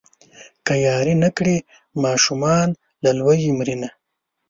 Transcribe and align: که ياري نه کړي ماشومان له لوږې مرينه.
که 0.65 0.73
ياري 0.87 1.15
نه 1.23 1.29
کړي 1.37 1.57
ماشومان 2.03 2.67
له 3.03 3.11
لوږې 3.17 3.51
مرينه. 3.59 3.89